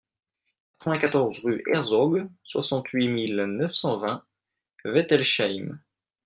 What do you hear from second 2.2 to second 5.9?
soixante-huit mille neuf cent vingt Wettolsheim